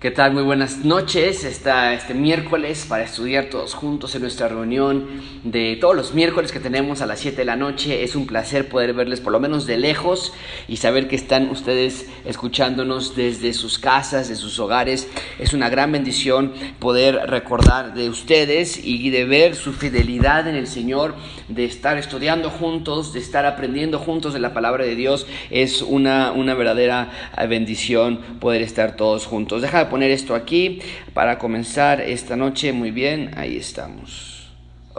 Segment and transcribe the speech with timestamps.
[0.00, 0.32] ¿Qué tal?
[0.32, 1.44] Muy buenas noches.
[1.44, 5.06] Está este miércoles para estudiar todos juntos en nuestra reunión
[5.44, 8.02] de todos los miércoles que tenemos a las 7 de la noche.
[8.02, 10.32] Es un placer poder verles por lo menos de lejos
[10.68, 15.06] y saber que están ustedes escuchándonos desde sus casas, de sus hogares.
[15.38, 20.66] Es una gran bendición poder recordar de ustedes y de ver su fidelidad en el
[20.66, 21.14] Señor,
[21.48, 25.26] de estar estudiando juntos, de estar aprendiendo juntos de la palabra de Dios.
[25.50, 27.10] Es una, una verdadera
[27.46, 29.60] bendición poder estar todos juntos.
[29.60, 30.80] Deja poner esto aquí
[31.12, 32.72] para comenzar esta noche.
[32.72, 34.39] Muy bien, ahí estamos.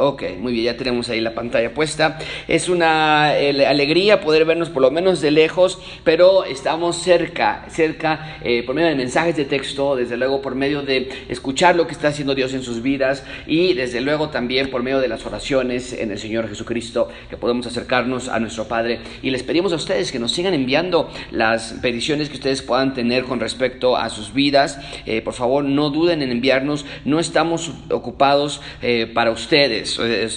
[0.03, 2.17] Ok, muy bien, ya tenemos ahí la pantalla puesta.
[2.47, 8.63] Es una alegría poder vernos por lo menos de lejos, pero estamos cerca, cerca eh,
[8.63, 12.07] por medio de mensajes de texto, desde luego por medio de escuchar lo que está
[12.07, 16.09] haciendo Dios en sus vidas y desde luego también por medio de las oraciones en
[16.09, 19.01] el Señor Jesucristo, que podemos acercarnos a nuestro Padre.
[19.21, 23.25] Y les pedimos a ustedes que nos sigan enviando las peticiones que ustedes puedan tener
[23.25, 24.79] con respecto a sus vidas.
[25.05, 29.90] Eh, por favor, no duden en enviarnos, no estamos ocupados eh, para ustedes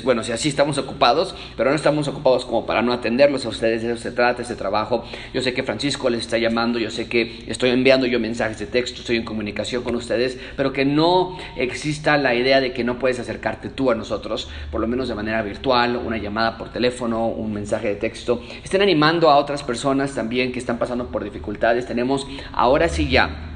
[0.05, 3.83] bueno, si así estamos ocupados, pero no estamos ocupados como para no atenderlos a ustedes,
[3.83, 5.05] de eso se trata este trabajo.
[5.33, 8.66] Yo sé que Francisco les está llamando, yo sé que estoy enviando yo mensajes de
[8.66, 12.98] texto, estoy en comunicación con ustedes, pero que no exista la idea de que no
[12.98, 17.27] puedes acercarte tú a nosotros, por lo menos de manera virtual, una llamada por teléfono,
[17.28, 18.42] un mensaje de texto.
[18.62, 21.86] Estén animando a otras personas también que están pasando por dificultades.
[21.86, 23.53] Tenemos ahora sí ya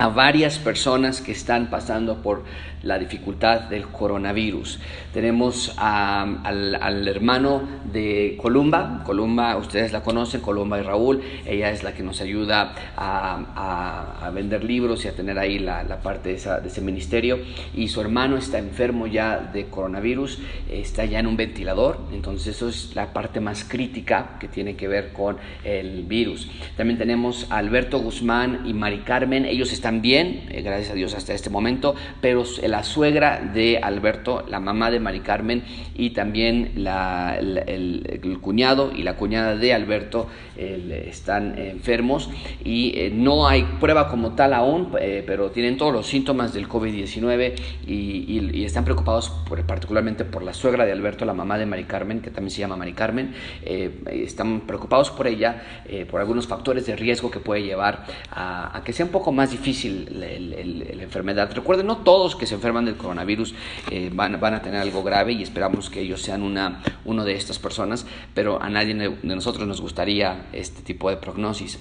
[0.00, 2.42] a varias personas que están pasando por
[2.82, 4.80] la dificultad del coronavirus.
[5.12, 11.92] Tenemos al, hermano de Columba, Columba, ustedes la conocen, Columba y Raúl, ella es la
[11.92, 17.38] que nos ayuda a, vender libros y a tener ahí la, parte de, ese ministerio.
[17.74, 20.38] Y su hermano está enfermo ya de coronavirus,
[20.70, 24.88] está ya en un ventilador, entonces eso es la parte más crítica que tiene que
[24.88, 26.48] ver con el virus.
[26.76, 31.14] También tenemos a Alberto Guzmán y Mari Carmen, ellos están bien, eh, gracias a Dios
[31.14, 35.64] hasta este momento, pero el la suegra de Alberto, la mamá de Mari Carmen
[35.96, 42.30] y también el, cuñado y la cuñada de Alberto están enfermos
[42.64, 46.68] y eh, no hay prueba como tal aún, eh, pero tienen todos los síntomas del
[46.68, 47.54] COVID-19
[47.86, 49.30] y, están preocupados
[49.66, 52.76] particularmente por la suegra de Alberto, la mamá de Mari Carmen, que también se llama
[52.76, 53.34] Mari Carmen.
[53.62, 55.62] Eh, están preocupados por ella,
[56.10, 59.70] por algunos factores de riesgo que puede llevar a, que sea un poco más difícil
[59.88, 61.50] la enfermedad.
[61.54, 63.54] Recuerden, no todos que se enferman del coronavirus
[63.90, 67.34] eh, van, van, a tener algo grave y esperamos que ellos sean una, uno de
[67.34, 71.78] estas personas, pero a nadie de nosotros nos gustaría este tipo de prognosis.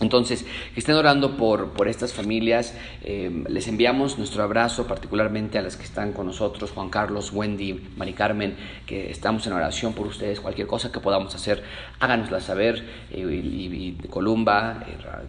[0.00, 0.44] Entonces,
[0.74, 2.74] que estén orando por, por estas familias.
[3.02, 7.80] Eh, les enviamos nuestro abrazo, particularmente a las que están con nosotros, Juan Carlos, Wendy,
[7.96, 8.56] Mari Carmen,
[8.86, 10.40] que estamos en oración por ustedes.
[10.40, 11.62] Cualquier cosa que podamos hacer,
[12.00, 12.84] háganosla saber.
[13.10, 14.84] Eh, y, Columba,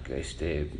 [0.10, 0.72] este,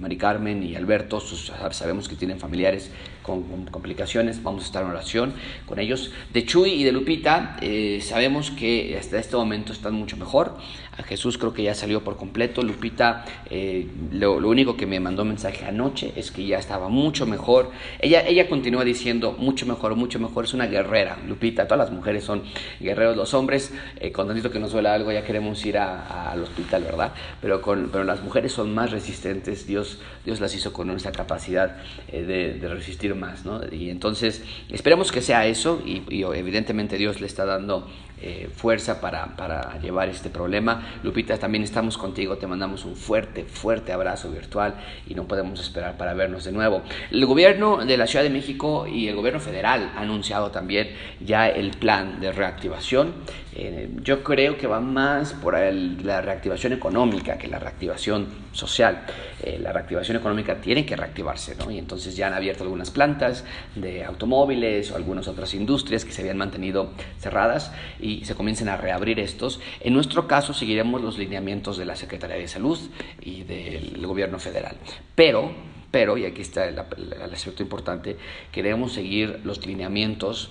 [0.00, 2.90] Mari Carmen y Alberto, sabemos que tienen familiares
[3.22, 5.34] con, complicaciones, vamos a estar en oración
[5.66, 6.10] con ellos.
[6.32, 10.56] De Chuy y de Lupita, eh, sabemos que hasta este momento están mucho mejor.
[10.96, 12.62] A Jesús creo que ya salió por completo.
[12.62, 17.70] Lupita, eh, lo, único que me mandó mensaje anoche es que ya estaba mucho mejor.
[18.00, 20.44] Ella, ella continúa diciendo mucho mejor, mucho mejor.
[20.44, 21.66] Es una guerrera, Lupita.
[21.66, 22.42] Todas las mujeres son
[22.80, 23.16] guerreros.
[23.16, 27.12] Los hombres, eh, con tantito que nos duele algo, ya queremos ir al hospital, ¿verdad?
[27.40, 29.66] Pero, con, pero las mujeres son más resistentes.
[29.66, 29.89] Dios,
[30.24, 31.76] Dios las hizo con esa capacidad
[32.10, 33.60] de, de resistir más, ¿no?
[33.70, 37.88] Y entonces esperemos que sea eso y, evidentemente Dios le está dando
[38.22, 40.86] eh, fuerza para, para, llevar este problema.
[41.02, 44.74] Lupita, también estamos contigo, te mandamos un fuerte, fuerte abrazo virtual
[45.06, 46.82] y no podemos esperar para vernos de nuevo.
[47.10, 51.48] El gobierno de la Ciudad de México y el gobierno federal han anunciado también ya
[51.48, 53.14] el plan de reactivación.
[53.54, 59.02] Eh, yo creo que va más por la reactivación económica que la reactivación social.
[59.42, 61.70] Eh, la reactivación económica tiene que reactivarse, ¿no?
[61.70, 63.44] Y entonces ya han abierto algunas plantas
[63.74, 68.76] de automóviles o algunas otras industrias que se habían mantenido cerradas y se comiencen a
[68.76, 69.60] reabrir estos.
[69.80, 72.78] En nuestro caso seguiremos los lineamientos de la Secretaría de Salud
[73.20, 74.76] y del gobierno federal.
[75.14, 75.52] Pero,
[75.90, 78.16] pero, y aquí está el, el aspecto importante,
[78.52, 80.50] queremos seguir los lineamientos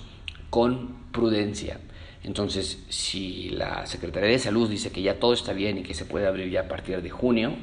[0.50, 1.78] con prudencia
[2.22, 6.04] entonces, si la Secretaría de Salud dice que ya todo está bien y que se
[6.04, 7.54] puede abrir ya a partir de junio,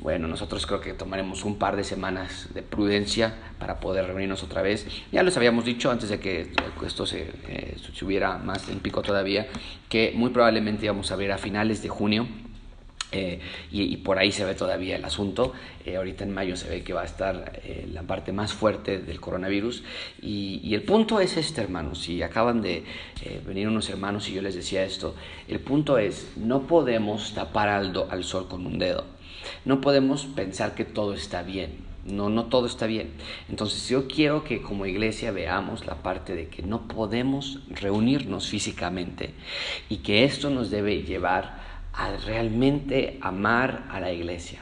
[0.00, 4.62] bueno, nosotros creo que tomaremos un par de semanas de prudencia para poder reunirnos otra
[4.62, 4.86] vez.
[5.12, 6.50] Ya les habíamos dicho antes de que
[6.86, 9.46] esto se, eh, hubiera más en pico todavía,
[9.88, 12.26] que muy probablemente íbamos a abrir a finales de junio
[13.12, 15.52] eh, y, por ahí se ve todavía el asunto.
[15.84, 17.60] Eh, ahorita en mayo se ve que va a estar
[17.92, 19.84] la parte más fuerte del coronavirus.
[20.20, 22.00] Y, el punto es este, hermanos.
[22.00, 22.84] Si acaban de
[23.46, 25.14] venir unos hermanos y yo les decía esto,
[25.46, 29.13] el punto es, no podemos tapar al, al sol con un dedo.
[29.64, 31.84] No podemos pensar que todo está bien.
[32.04, 33.12] No, no todo está bien.
[33.48, 39.30] Entonces yo quiero que como iglesia veamos la parte de que no podemos reunirnos físicamente
[39.88, 41.62] y que esto nos debe llevar
[41.94, 44.60] a realmente amar a la iglesia.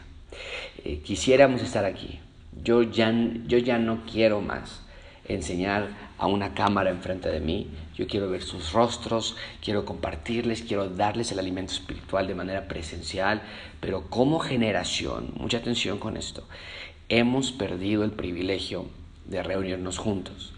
[0.85, 2.21] Eh, quisiéramos estar aquí.
[2.63, 3.13] Yo ya,
[3.47, 4.83] yo ya no quiero más
[5.27, 5.89] enseñar
[6.23, 7.67] a una cámara enfrente de mí.
[7.97, 13.43] Yo quiero ver sus rostros, quiero compartirles, quiero darles el alimento espiritual de manera presencial,
[13.81, 16.47] pero como generación, mucha atención con esto,
[17.09, 18.87] hemos perdido el privilegio
[19.25, 20.55] de reunirnos juntos.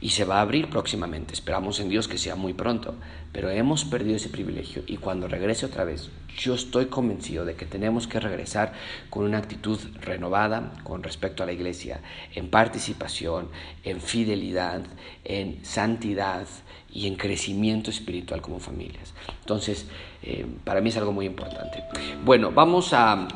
[0.00, 2.94] Y se va a abrir próximamente, esperamos en Dios que sea muy pronto,
[3.32, 7.66] pero hemos perdido ese privilegio y cuando regrese otra vez, yo estoy convencido de que
[7.66, 8.72] tenemos que regresar
[9.10, 12.00] con una actitud renovada con respecto a la iglesia,
[12.34, 13.48] en participación,
[13.82, 14.82] en fidelidad,
[15.24, 16.46] en santidad
[16.92, 19.14] y en crecimiento espiritual como familias.
[19.40, 19.86] Entonces,
[20.22, 21.82] eh, para mí es algo muy importante.
[22.24, 23.26] Bueno, vamos a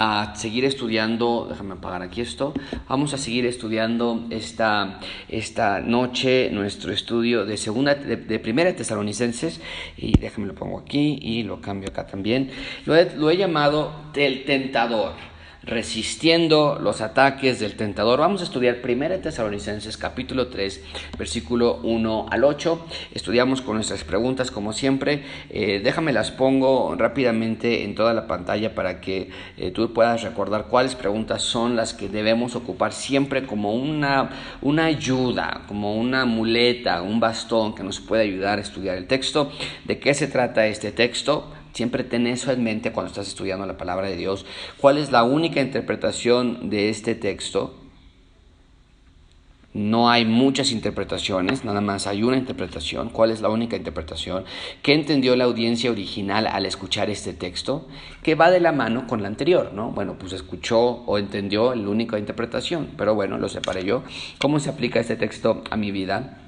[0.00, 2.54] a seguir estudiando, déjame apagar aquí esto,
[2.88, 9.60] vamos a seguir estudiando esta, esta noche nuestro estudio de segunda, de, primera tesalonicenses,
[9.96, 12.48] y déjame lo pongo aquí y lo cambio acá también,
[12.86, 15.14] lo he, lo he llamado el tentador
[15.62, 18.20] resistiendo los ataques del tentador.
[18.20, 20.82] Vamos a estudiar 1 Tesalonicenses capítulo 3,
[21.18, 22.86] versículo 1 al 8.
[23.12, 25.24] Estudiamos con nuestras preguntas como siempre.
[25.50, 30.66] Eh, déjame las pongo rápidamente en toda la pantalla para que eh, tú puedas recordar
[30.68, 34.30] cuáles preguntas son las que debemos ocupar siempre como una,
[34.62, 39.52] una ayuda, como una muleta, un bastón que nos puede ayudar a estudiar el texto.
[39.84, 41.52] ¿De qué se trata este texto?
[41.78, 44.44] Siempre ten eso en mente cuando estás estudiando la palabra de Dios.
[44.78, 47.72] ¿Cuál es la única interpretación de este texto?
[49.74, 53.10] No hay muchas interpretaciones, nada más hay una interpretación.
[53.10, 54.44] ¿Cuál es la única interpretación?
[54.82, 57.86] ¿Qué entendió la audiencia original al escuchar este texto?
[58.24, 59.92] Que va de la mano con la anterior, ¿no?
[59.92, 64.02] Bueno, pues escuchó o entendió la única interpretación, pero bueno, lo separé yo.
[64.40, 66.47] ¿Cómo se aplica este texto a mi vida?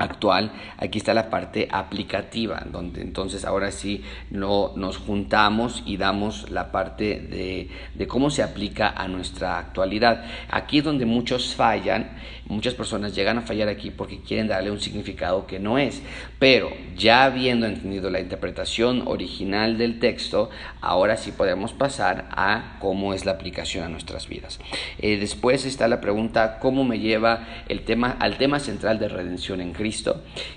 [0.00, 6.50] Actual, aquí está la parte aplicativa, donde entonces ahora sí no, nos juntamos y damos
[6.50, 10.24] la parte de, cómo se aplica a nuestra actualidad.
[10.48, 12.10] Aquí es donde muchos fallan,
[12.46, 16.02] muchas personas llegan a fallar aquí porque quieren darle un significado que no es,
[16.38, 20.50] pero ya habiendo entendido la interpretación original del texto,
[20.80, 24.58] ahora sí podemos pasar a cómo es la aplicación a nuestras vidas.
[24.98, 29.60] Eh, después está la pregunta, ¿cómo me lleva el tema, al tema central de redención
[29.60, 29.89] en Cristo?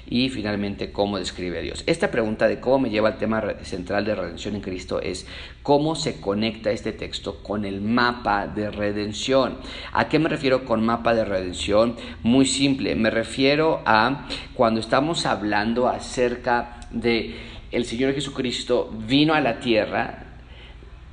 [0.07, 1.83] Y finalmente cómo describe Dios.
[1.87, 5.25] Esta pregunta de cómo me lleva al tema central de redención en Cristo es
[5.61, 9.57] cómo se conecta este texto con el mapa de redención.
[9.91, 11.95] ¿A qué me refiero con mapa de redención?
[12.21, 17.35] Muy simple, me refiero a cuando estamos hablando acerca de
[17.71, 20.32] el Señor Jesucristo vino a la tierra,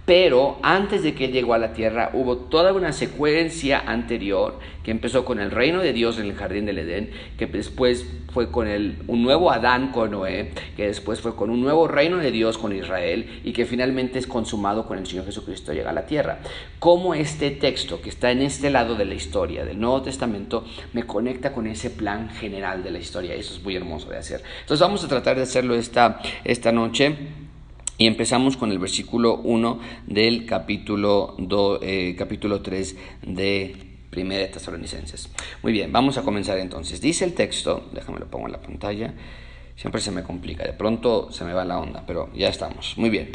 [0.06, 5.24] pero antes de que llegó a la tierra hubo toda una secuencia anterior que empezó
[5.24, 8.96] con el reino de Dios en el jardín del Edén, que después fue con el,
[9.06, 12.74] un nuevo Adán con Noé, que después fue con un nuevo reino de Dios con
[12.74, 16.40] Israel y que finalmente es consumado con el Señor Jesucristo llega a la tierra.
[16.78, 21.04] Cómo este texto que está en este lado de la historia del Nuevo Testamento me
[21.04, 23.34] conecta con ese plan general de la historia.
[23.34, 24.42] Eso es muy hermoso de hacer.
[24.60, 27.16] Entonces vamos a tratar de hacerlo esta, esta noche.
[28.00, 31.36] Y empezamos con el versículo 1 del capítulo,
[31.82, 33.76] eh, capítulo 3 de
[34.08, 35.28] Primera de Tesalonicenses.
[35.62, 37.02] Muy bien, vamos a comenzar entonces.
[37.02, 39.12] Dice el texto, déjame lo pongo en la pantalla.
[39.76, 42.94] Siempre se me complica, de pronto se me va la onda, pero ya estamos.
[42.96, 43.28] Muy bien.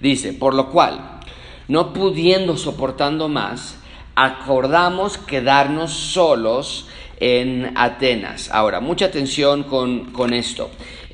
[0.00, 1.20] Dice, por lo cual,
[1.68, 3.76] no pudiendo soportando más,
[4.14, 6.88] acordamos quedarnos solos
[7.20, 8.50] en Atenas.
[8.52, 10.70] Ahora, mucha atención con, con esto.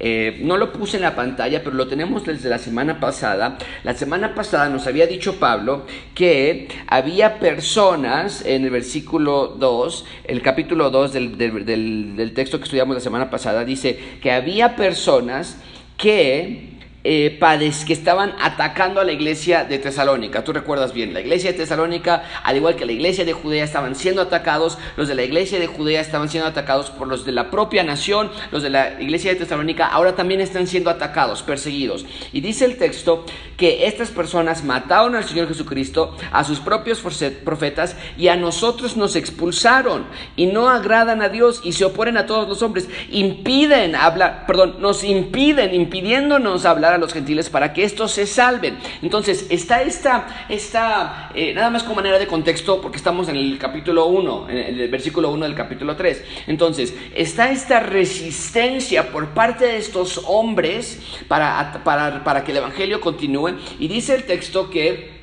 [0.06, 3.56] Eh, no lo puse en la pantalla, pero lo tenemos desde la semana pasada.
[3.84, 10.42] La semana pasada nos había dicho Pablo que había personas en el versículo 2, el
[10.42, 15.56] capítulo 2 del, del texto que estudiamos la semana pasada, dice que había personas
[15.96, 16.73] que
[17.04, 17.38] eh,
[17.86, 20.42] que estaban atacando a la iglesia de Tesalónica.
[20.42, 23.94] Tú recuerdas bien, la iglesia de Tesalónica, al igual que la iglesia de Judea, estaban
[23.94, 24.78] siendo atacados.
[24.96, 28.30] Los de la iglesia de Judea estaban siendo atacados por los de la propia nación.
[28.50, 32.06] Los de la iglesia de Tesalónica ahora también están siendo atacados, perseguidos.
[32.32, 33.24] Y dice el texto
[33.58, 39.14] que estas personas mataron al Señor Jesucristo, a sus propios profetas y a nosotros nos
[39.14, 40.06] expulsaron
[40.36, 42.88] y no agradan a Dios y se oponen a todos los hombres.
[43.10, 48.78] Impiden hablar, perdón, nos impiden, impidiéndonos hablar a los gentiles para que estos se salven.
[49.02, 53.58] Entonces, está esta, esta eh, nada más como manera de contexto, porque estamos en el
[53.58, 56.24] capítulo 1, en el versículo 1 del capítulo 3.
[56.46, 63.00] Entonces, está esta resistencia por parte de estos hombres para, para, para que el Evangelio
[63.00, 63.58] continúe.
[63.78, 65.13] Y dice el texto que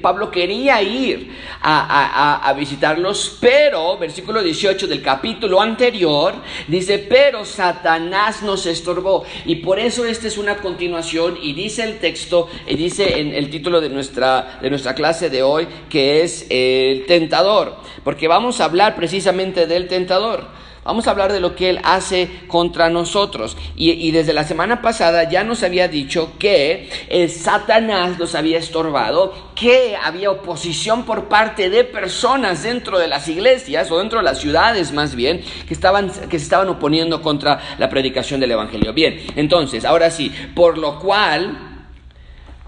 [0.00, 6.34] Pablo quería ir a, visitarlos, pero, versículo 18 del capítulo anterior,
[6.68, 9.24] dice, pero Satanás nos estorbó.
[9.44, 13.50] Y por eso esta es una continuación y dice el texto, y dice en el
[13.50, 18.66] título de nuestra, de nuestra clase de hoy, que es el tentador, porque vamos a
[18.66, 20.61] hablar precisamente del tentador.
[20.84, 23.56] Vamos a hablar de lo que Él hace contra nosotros.
[23.76, 29.32] Y, desde la semana pasada ya nos había dicho que el Satanás los había estorbado,
[29.54, 34.40] que había oposición por parte de personas dentro de las iglesias o dentro de las
[34.40, 38.92] ciudades más bien, que, estaban, que se estaban oponiendo contra la predicación del Evangelio.
[38.92, 41.86] Bien, entonces, ahora sí, por lo cual,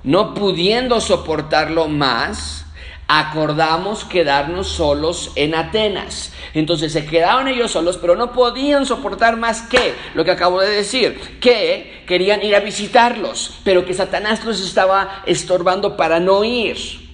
[0.04, 2.63] no pudiendo soportarlo más,
[3.06, 6.32] acordamos quedarnos solos en Atenas.
[6.54, 10.70] Entonces se quedaron ellos solos, pero no podían soportar más que lo que acabo de
[10.70, 17.04] decir, que querían ir a visitarlos, pero que Satanás los estaba estorbando para no ir.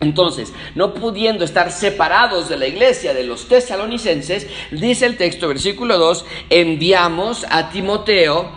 [0.00, 5.96] Entonces, no pudiendo estar separados de la iglesia de los tesalonicenses, dice el texto, versículo
[5.98, 8.50] 2, enviamos a Timoteo,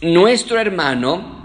[0.00, 1.35] nuestro hermano,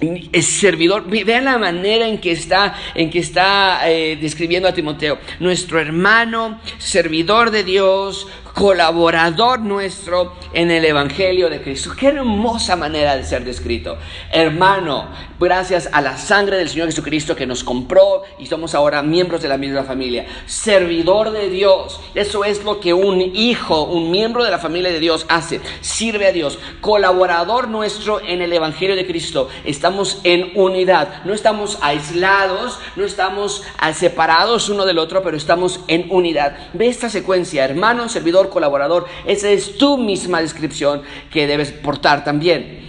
[0.00, 5.18] es servidor, vean la manera en que está, en que está eh, describiendo a Timoteo,
[5.40, 11.92] nuestro hermano, servidor de Dios, colaborador nuestro en el Evangelio de Cristo.
[11.96, 13.98] Qué hermosa manera de ser descrito.
[14.30, 19.42] Hermano, gracias a la sangre del Señor Jesucristo que nos compró y somos ahora miembros
[19.42, 20.26] de la misma familia.
[20.46, 22.00] Servidor de Dios.
[22.14, 25.60] Eso es lo que un hijo, un miembro de la familia de Dios hace.
[25.80, 26.58] Sirve a Dios.
[26.80, 29.48] Colaborador nuestro en el Evangelio de Cristo.
[29.64, 31.24] Estamos en unidad.
[31.24, 33.62] No estamos aislados, no estamos
[33.94, 36.56] separados uno del otro, pero estamos en unidad.
[36.72, 37.64] Ve esta secuencia.
[37.64, 39.06] Hermano, servidor colaborador.
[39.26, 42.85] Esa es tu misma descripción que debes portar también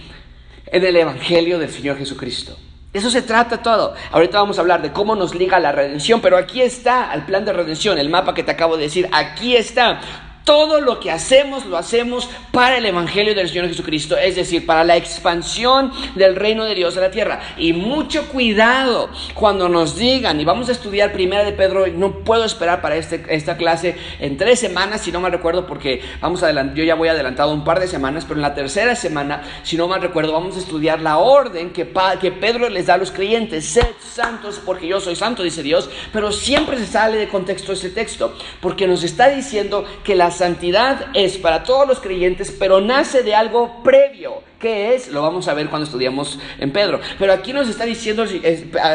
[0.72, 2.56] en el Evangelio del Señor Jesucristo.
[2.92, 3.94] Eso se trata todo.
[4.10, 7.44] Ahorita vamos a hablar de cómo nos liga la redención, pero aquí está el plan
[7.44, 10.00] de redención, el mapa que te acabo de decir, aquí está.
[10.48, 14.82] Todo lo que hacemos lo hacemos para el Evangelio del Señor Jesucristo, es decir, para
[14.82, 17.40] la expansión del reino de Dios a la tierra.
[17.58, 22.46] Y mucho cuidado cuando nos digan, y vamos a estudiar primera de Pedro, no puedo
[22.46, 26.50] esperar para este, esta clase en tres semanas, si no me recuerdo, porque vamos a
[26.72, 29.86] yo ya voy adelantado un par de semanas, pero en la tercera semana, si no
[29.86, 33.66] me recuerdo, vamos a estudiar la orden que, que Pedro les da a los creyentes,
[33.66, 37.90] sed santos porque yo soy santo, dice Dios, pero siempre se sale de contexto ese
[37.90, 43.22] texto, porque nos está diciendo que las santidad es para todos los creyentes, pero nace
[43.22, 44.42] de algo previo.
[44.58, 45.08] ¿Qué es?
[45.08, 47.00] Lo vamos a ver cuando estudiamos en Pedro.
[47.18, 48.24] Pero aquí nos está diciendo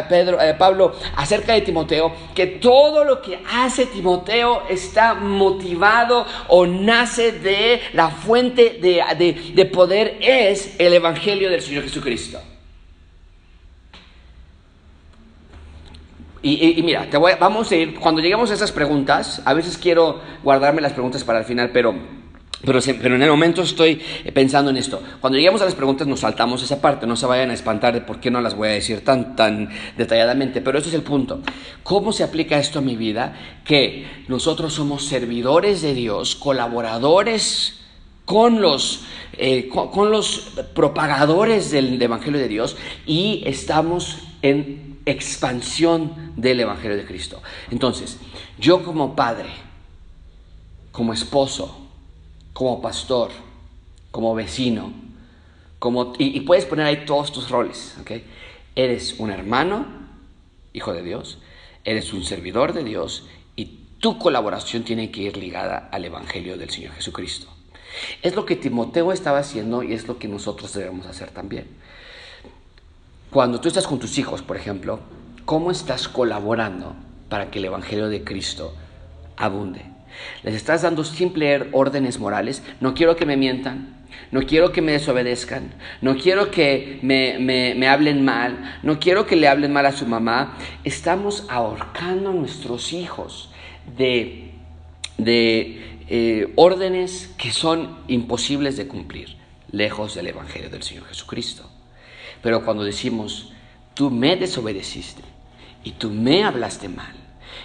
[0.09, 6.65] Pedro, eh, Pablo acerca de Timoteo que todo lo que hace Timoteo está motivado o
[6.65, 12.39] nace de la fuente de, poder es el Evangelio del Señor Jesucristo.
[16.45, 20.19] Y, mira, te voy, vamos a ir, cuando lleguemos a esas preguntas, a veces quiero
[20.43, 21.95] guardarme las preguntas para el final, pero,
[22.65, 24.01] pero, pero, en el momento estoy
[24.33, 25.01] pensando en esto.
[25.21, 28.01] Cuando lleguemos a las preguntas nos saltamos esa parte, no se vayan a espantar de
[28.01, 31.39] por qué no las voy a decir tan, tan detalladamente, pero ese es el punto.
[31.81, 33.61] ¿Cómo se aplica esto a mi vida?
[33.63, 37.79] Que nosotros somos servidores de Dios, colaboradores
[38.25, 39.05] con los,
[39.37, 47.05] eh, con los propagadores del Evangelio de Dios y estamos en expansión del Evangelio de
[47.05, 47.41] Cristo.
[47.71, 48.17] Entonces,
[48.57, 49.49] yo como padre,
[50.91, 51.87] como esposo,
[52.53, 53.31] como pastor,
[54.11, 54.93] como vecino,
[55.79, 58.11] como, y, puedes poner ahí todos tus roles, ¿ok?
[58.75, 59.85] Eres un hermano,
[60.71, 61.39] hijo de Dios,
[61.83, 66.69] eres un servidor de Dios y tu colaboración tiene que ir ligada al Evangelio del
[66.69, 67.47] Señor Jesucristo.
[68.21, 71.67] Es lo que Timoteo estaba haciendo y es lo que nosotros debemos hacer también.
[73.33, 74.99] Cuando tú estás con tus hijos, por ejemplo,
[75.43, 76.95] ¿cómo estás colaborando
[77.29, 78.75] para que el Evangelio de Cristo
[79.37, 79.81] abunde?
[80.43, 82.61] Les estás dando simples órdenes morales.
[82.79, 84.05] No quiero que me mientan.
[84.29, 85.73] No quiero que me desobedezcan.
[86.01, 88.79] No quiero que me, hablen mal.
[88.83, 90.55] No quiero que le hablen mal a su mamá.
[90.83, 93.49] Estamos ahorcando a nuestros hijos
[93.97, 94.51] de,
[95.17, 99.37] eh, órdenes que son imposibles de cumplir,
[99.71, 101.72] lejos del Evangelio del Señor Jesucristo.
[102.43, 103.53] Pero cuando decimos,
[103.95, 105.23] tú me desobedeciste
[105.83, 107.15] y tú me hablaste mal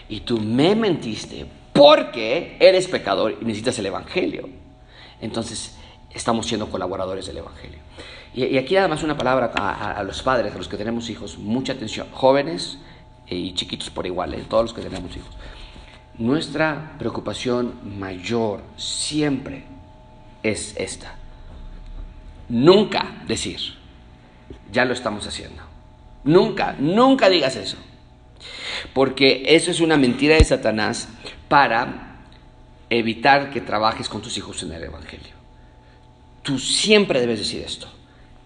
[0.08, 4.48] y tú me mentiste porque eres pecador y necesitas el Evangelio,
[5.20, 5.76] entonces
[6.14, 7.78] estamos siendo colaboradores del Evangelio.
[8.34, 11.72] Y, aquí nada más una palabra a, los padres, a los que tenemos hijos, mucha
[11.72, 12.78] atención, jóvenes
[13.26, 14.44] y chiquitos por igual, ¿eh?
[14.48, 15.30] todos los que tenemos hijos.
[16.18, 19.64] Nuestra preocupación mayor siempre
[20.42, 21.16] es esta.
[22.48, 23.78] Nunca decir,
[24.72, 25.62] ya lo estamos haciendo.
[26.24, 27.76] Nunca, nunca digas eso.
[28.92, 31.08] Porque eso es una mentira de Satanás
[31.48, 32.22] para
[32.90, 35.34] evitar que trabajes con tus hijos en el Evangelio.
[36.42, 37.88] Tú siempre debes decir esto.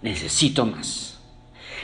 [0.03, 1.12] Necesito más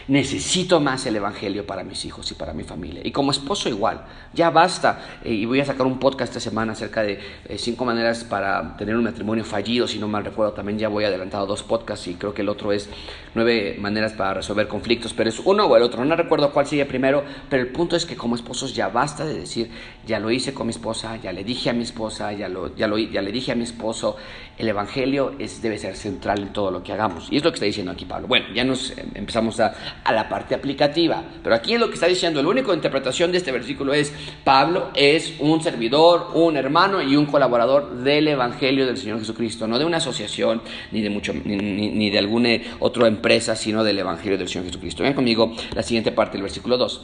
[0.09, 3.03] necesito más el Evangelio para mis hijos y para mi familia.
[3.05, 5.21] Y como esposo igual, ya basta.
[5.23, 8.77] Eh, y voy a sacar un podcast esta semana acerca de eh, cinco maneras para
[8.77, 10.53] tener un matrimonio fallido, si no mal recuerdo.
[10.53, 12.89] También ya voy adelantado dos podcasts y creo que el otro es
[13.35, 16.05] nueve maneras para resolver conflictos, pero es uno o el otro.
[16.05, 19.39] No recuerdo cuál sigue primero, pero el punto es que como esposos ya basta de
[19.39, 19.71] decir,
[20.07, 22.87] ya lo hice con mi esposa, ya le dije a mi esposa, ya, lo, ya,
[22.87, 24.17] lo, ya le dije a mi esposo,
[24.57, 27.29] el Evangelio es, debe ser central en todo lo que hagamos.
[27.31, 28.27] Y es lo que está diciendo aquí Pablo.
[28.27, 29.75] Bueno, ya nos eh, empezamos a
[30.05, 31.23] a la parte aplicativa.
[31.43, 34.13] Pero aquí es lo que está diciendo, la única interpretación de este versículo es,
[34.45, 39.79] Pablo es un servidor, un hermano y un colaborador del Evangelio del Señor Jesucristo, no
[39.79, 40.63] de una asociación
[40.93, 45.03] ni de, mucho, ni, de alguna otra empresa, sino del Evangelio del Señor Jesucristo.
[45.03, 47.01] Ven conmigo la siguiente parte del versículo 2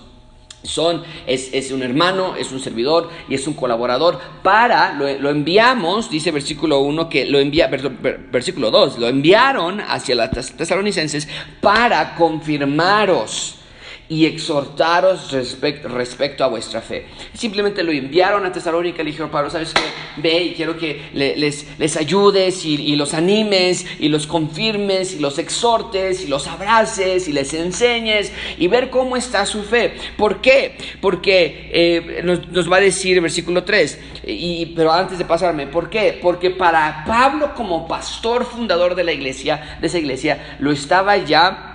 [0.64, 4.18] son, es, un hermano, es un servidor y es un colaborador.
[4.42, 10.56] Para, lo, enviamos, dice versículo 1 que lo envía, versículo 2, lo enviaron hacia las
[10.56, 11.28] tesalonicenses
[11.60, 13.58] para confirmaros
[14.08, 17.06] y exhortaros respecto a vuestra fe.
[17.32, 19.82] Simplemente lo enviaron a Tesalónica y le dijeron, Pablo, ¿sabes qué?
[20.20, 25.38] Ve y quiero que les, les ayudes y, los animes y los confirmes y los
[25.38, 29.94] exhortes y los abraces y les enseñes y ver cómo está su fe.
[30.16, 30.76] ¿Por qué?
[31.00, 35.90] Porque eh, nos, va a decir el versículo 3, y, pero antes de pasarme, ¿por
[35.90, 36.18] qué?
[36.20, 41.73] Porque para Pablo como pastor fundador de la iglesia, de esa iglesia, lo estaba ya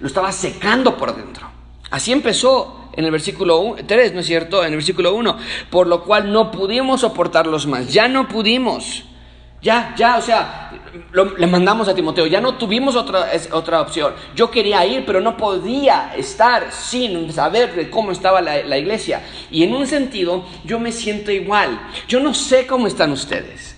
[0.00, 1.48] lo estaba secando por dentro.
[1.90, 4.62] Así empezó en el versículo 3, ¿no es cierto?
[4.62, 5.36] En el versículo 1,
[5.70, 9.04] por lo cual no pudimos soportarlos más, ya no pudimos.
[9.62, 10.72] Ya, ya, o sea,
[11.38, 14.12] le mandamos a Timoteo, ya no tuvimos otra, otra opción.
[14.36, 19.22] Yo quería ir, pero no podía estar sin saber de cómo estaba la iglesia.
[19.50, 21.80] Y en un sentido, yo me siento igual.
[22.08, 23.73] Yo no sé cómo están ustedes.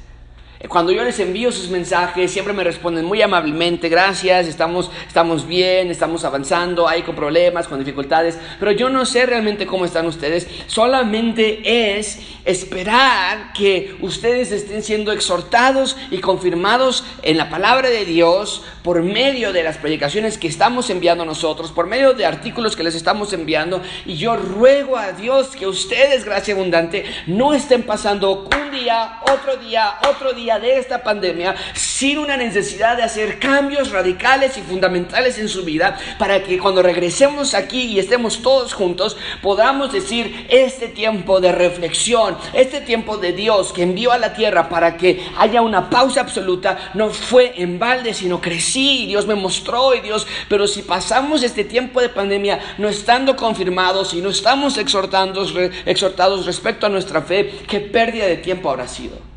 [0.69, 5.91] Cuando yo les envío sus mensajes, siempre me responden muy amablemente, gracias, estamos, estamos bien,
[5.91, 10.49] estamos avanzando, hay con problemas, con dificultades, pero yo no sé realmente cómo están ustedes,
[10.67, 18.65] solamente es esperar que ustedes estén siendo exhortados y confirmados en la palabra de Dios
[18.83, 22.95] por medio de las predicaciones que estamos enviando nosotros, por medio de artículos que les
[22.95, 28.71] estamos enviando, y yo ruego a Dios que ustedes, gracia abundante, no estén pasando un
[28.71, 34.57] día, otro día, otro día, de esta pandemia sin una necesidad de hacer cambios radicales
[34.57, 39.93] y fundamentales en su vida para que cuando regresemos aquí y estemos todos juntos podamos
[39.93, 44.97] decir este tiempo de reflexión, este tiempo de Dios que envió a la tierra para
[44.97, 49.95] que haya una pausa absoluta, no fue en balde, sino crecí y Dios me mostró
[49.95, 54.79] y Dios, pero si pasamos este tiempo de pandemia no estando confirmados y no estamos
[54.79, 59.36] exhortados respecto a nuestra fe, qué pérdida de tiempo habrá sido.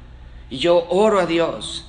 [0.49, 1.85] Y yo oro a Dios.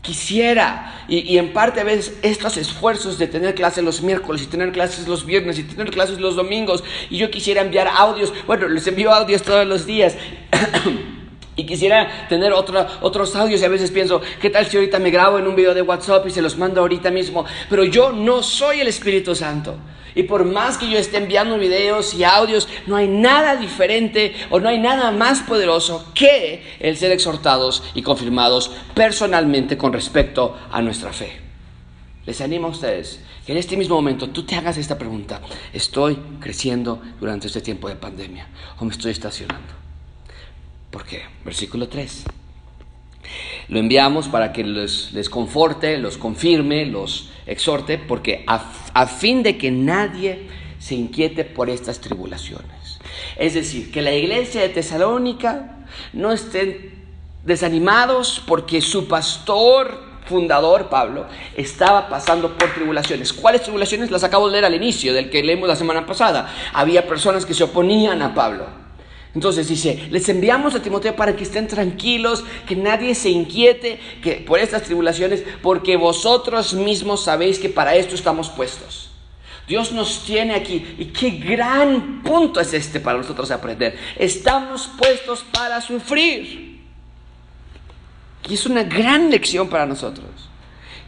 [0.00, 4.72] Quisiera, y, en parte a veces estos esfuerzos de tener clases los miércoles y tener
[4.72, 8.84] clases los viernes y tener clases los domingos, y yo quisiera enviar audios, bueno, les
[8.88, 10.16] envío audios todos los días.
[11.54, 15.38] Y quisiera tener otros audios y a veces pienso, ¿qué tal si ahorita me grabo
[15.38, 17.44] en un video de WhatsApp y se los mando ahorita mismo?
[17.68, 19.76] Pero yo no soy el Espíritu Santo.
[20.14, 24.60] Y por más que yo esté enviando videos y audios, no hay nada diferente o
[24.60, 30.80] no hay nada más poderoso que el ser exhortados y confirmados personalmente con respecto a
[30.82, 31.40] nuestra fe.
[32.24, 35.40] Les animo a ustedes que en este mismo momento tú te hagas esta pregunta.
[35.72, 38.46] ¿Estoy creciendo durante este tiempo de pandemia
[38.78, 39.81] o me estoy estacionando?
[40.92, 41.22] ¿Por qué?
[41.42, 42.24] Versículo 3.
[43.68, 49.70] Lo enviamos para que les, conforte, los confirme, los exhorte, porque a, fin de que
[49.70, 53.00] nadie se inquiete por estas tribulaciones.
[53.38, 56.92] Es decir, que la iglesia de Tesalónica no estén
[57.44, 61.26] desanimados porque su pastor fundador, Pablo,
[61.56, 63.32] estaba pasando por tribulaciones.
[63.32, 64.10] ¿Cuáles tribulaciones?
[64.10, 66.52] Las acabo de leer al inicio, del que leímos la semana pasada.
[66.74, 68.81] Había personas que se oponían a Pablo.
[69.34, 74.34] Entonces dice, les enviamos a Timoteo para que estén tranquilos, que nadie se inquiete que,
[74.34, 79.10] por estas tribulaciones, porque vosotros mismos sabéis que para esto estamos puestos.
[79.66, 80.96] Dios nos tiene aquí.
[80.98, 83.98] Y qué gran punto es este para nosotros aprender.
[84.18, 86.82] Estamos puestos para sufrir.
[88.48, 90.26] Y es una gran lección para nosotros.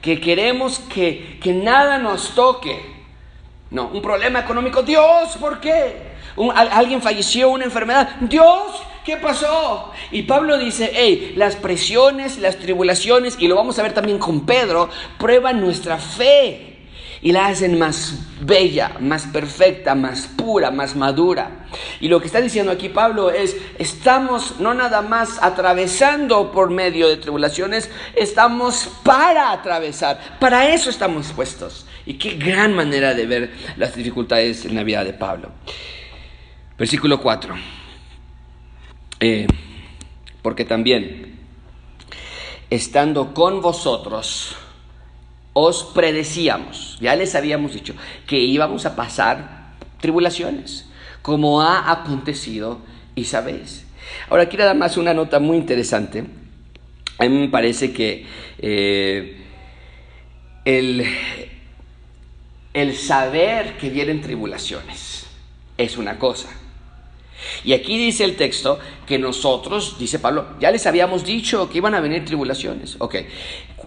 [0.00, 2.80] Que queremos que, que nada nos toque.
[3.70, 4.82] No, un problema económico.
[4.82, 6.13] Dios, ¿por qué?
[6.54, 8.16] Alguien falleció, una enfermedad.
[8.20, 9.92] Dios, ¿qué pasó?
[10.10, 14.46] Y Pablo dice, hey, las presiones, las tribulaciones, y lo vamos a ver también con
[14.46, 16.70] Pedro, prueban nuestra fe.
[17.24, 21.66] y la hacen más bella, más perfecta, más pura, más madura.
[21.98, 27.08] Y lo que está diciendo aquí Pablo es, estamos no nada más atravesando por medio
[27.08, 31.86] de tribulaciones, estamos para atravesar, para eso estamos puestos.
[32.04, 35.50] Y qué gran manera de ver las dificultades en la vida de Pablo.
[36.76, 37.54] Versículo 4.
[39.20, 39.46] Eh,
[40.42, 41.38] porque también,
[42.68, 44.56] estando con vosotros,
[45.52, 47.94] os predecíamos, ya les habíamos dicho,
[48.26, 50.90] que íbamos a pasar tribulaciones,
[51.22, 52.80] como ha acontecido
[53.14, 53.86] y sabéis.
[54.28, 56.24] Ahora quiero dar más una nota muy interesante.
[57.18, 58.26] A mí me parece que
[58.58, 59.44] eh,
[60.64, 61.06] el,
[62.74, 65.26] el saber que vienen tribulaciones
[65.78, 66.48] es una cosa.
[67.64, 71.94] Y aquí dice el texto que nosotros, dice Pablo, ya les habíamos dicho que iban
[71.94, 72.96] a venir tribulaciones.
[72.98, 73.16] Ok,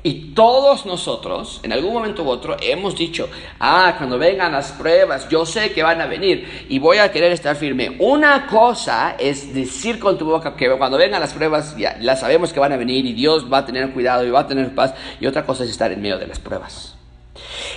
[0.03, 5.27] y todos nosotros, en algún momento u otro, hemos dicho, ah, cuando vengan las pruebas,
[5.29, 7.95] yo sé que van a venir y voy a querer estar firme.
[7.99, 12.53] Una cosa es decir con tu boca que cuando vengan las pruebas, ya, la sabemos
[12.53, 14.93] que van a venir y Dios va a tener cuidado y va a tener paz.
[15.19, 16.95] Y otra cosa es estar en medio de las pruebas.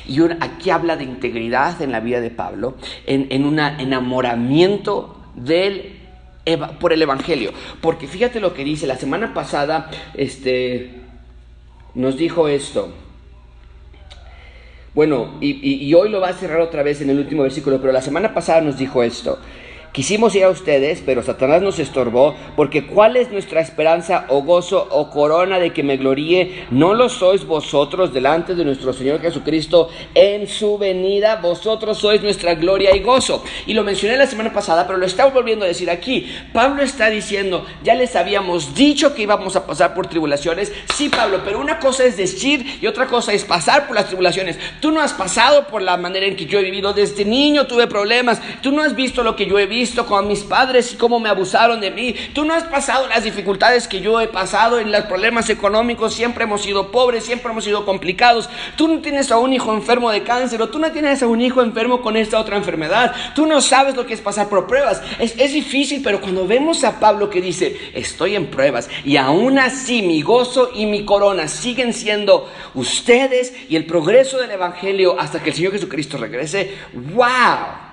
[0.06, 6.00] Y aquí habla de integridad en la vida de Pablo, en, en un enamoramiento del
[6.80, 7.52] por el Evangelio.
[7.80, 10.90] Porque fíjate lo que dice, la semana pasada, este,
[11.94, 12.92] nos dijo esto.
[14.94, 18.02] Bueno, y, hoy lo va a cerrar otra vez en el último versículo, pero la
[18.02, 19.38] semana pasada nos dijo esto.
[19.92, 24.87] Quisimos ir a ustedes, pero Satanás nos estorbó, porque ¿cuál es nuestra esperanza o gozo
[24.88, 26.66] o corona de que me gloríe?
[26.70, 31.40] ¿No lo sois vosotros delante de nuestro Señor Jesucristo en su venida?
[31.42, 33.42] Vosotros sois nuestra gloria y gozo.
[33.66, 36.31] Y lo mencioné la semana pasada, pero lo estamos volviendo a decir aquí.
[36.53, 40.72] Pablo está diciendo, ya les habíamos dicho que íbamos a pasar por tribulaciones.
[40.94, 44.57] Sí, Pablo, pero una cosa es decir y otra cosa es pasar por las tribulaciones.
[44.81, 46.92] Tú no has pasado por la manera en que yo he vivido.
[46.92, 48.40] Desde niño tuve problemas.
[48.62, 51.18] Tú no has visto lo que yo he visto visto con mis padres y cómo
[51.20, 52.14] me abusaron de mí.
[52.34, 56.12] Tú no has pasado las dificultades que yo he pasado en los problemas económicos.
[56.12, 58.50] Siempre hemos sido pobres, siempre hemos sido complicados.
[58.76, 61.40] Tú no tienes a un hijo enfermo de cáncer o tú no tienes a un
[61.40, 63.14] hijo enfermo con esta otra enfermedad.
[63.34, 65.00] Tú no sabes lo que es pasar por pruebas.
[65.18, 69.58] Es, es difícil, pero cuando vemos a Pablo que dice, estoy en pruebas y aún
[69.58, 75.42] así mi gozo y mi corona siguen siendo ustedes y el progreso del Evangelio hasta
[75.42, 76.74] que el Señor Jesucristo regrese.
[76.92, 77.89] ¡Wow!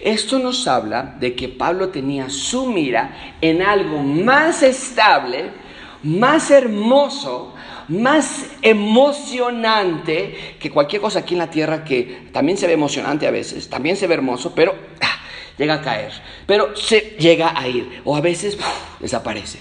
[0.00, 5.50] Esto nos habla de que Pablo tenía su mira en algo más estable,
[6.02, 7.54] más hermoso,
[7.88, 13.30] más emocionante que cualquier cosa aquí en la tierra que también se ve emocionante a
[13.30, 15.20] veces, también se ve hermoso, pero ah,
[15.56, 16.12] llega a caer,
[16.46, 18.58] pero se llega a ir o a veces
[19.00, 19.58] desaparece.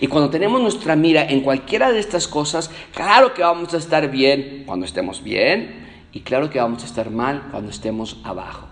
[0.00, 4.10] Y cuando tenemos nuestra mira en cualquiera de estas cosas, claro que vamos a estar
[4.10, 8.69] bien cuando estemos bien y claro que vamos a estar mal cuando estemos abajo.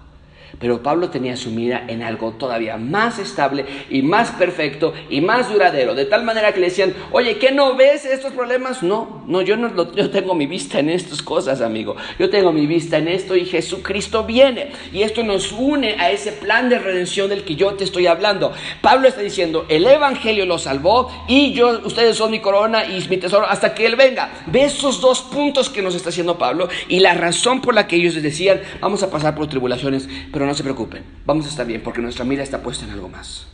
[0.58, 5.52] Pero Pablo tenía su mira en algo todavía más estable y más perfecto y más
[5.52, 5.94] duradero.
[5.94, 8.82] De tal manera que le decían, oye, ¿qué no ves estos problemas?
[8.82, 11.96] No, no, yo, no yo tengo mi vista en estas cosas, amigo.
[12.18, 14.72] Yo tengo mi vista en esto y Jesucristo viene.
[14.92, 18.52] Y esto nos une a ese plan de redención del que yo te estoy hablando.
[18.80, 23.16] Pablo está diciendo, el Evangelio lo salvó y yo, ustedes son mi corona y mi
[23.18, 24.30] tesoro hasta que Él venga.
[24.46, 27.96] Ve esos dos puntos que nos está haciendo Pablo y la razón por la que
[27.96, 31.82] ellos decían, vamos a pasar por tribulaciones, pero no se preocupen, vamos a estar bien
[31.82, 33.46] porque nuestra mira está puesta en algo más.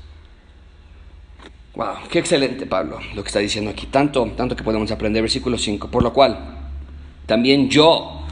[1.75, 5.59] Wow, qué excelente Pablo lo que está diciendo aquí, tanto, tanto que podemos aprender, versículo
[5.59, 6.39] 5, por lo cual
[7.27, 8.23] también yo,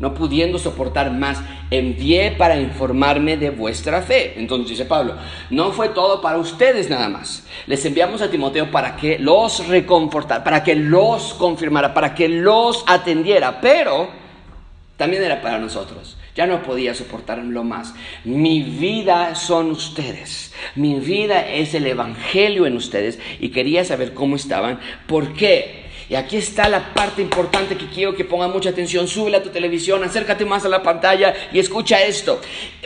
[0.00, 1.38] no pudiendo soportar más,
[1.70, 4.34] envié para informarme de vuestra fe.
[4.36, 5.14] Entonces dice Pablo,
[5.50, 7.46] no fue todo para ustedes nada más.
[7.68, 12.82] Les enviamos a Timoteo para que los reconfortara, para que los confirmara, para que los
[12.88, 14.08] atendiera, pero
[14.96, 16.16] también era para nosotros.
[16.34, 17.94] Ya no podía soportarlo más.
[18.24, 20.52] Mi vida son ustedes.
[20.74, 23.18] Mi vida es el Evangelio en ustedes.
[23.38, 24.80] Y quería saber cómo estaban.
[25.06, 25.81] ¿Por qué?
[26.12, 29.08] Y aquí está la parte importante que quiero que pongan mucha atención.
[29.08, 32.38] Súbela a tu televisión, acércate más a la pantalla y escucha esto.